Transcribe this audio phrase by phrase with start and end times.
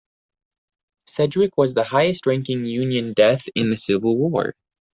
[1.05, 4.55] Sedgwick was the highest-ranking Union death in the Civil War.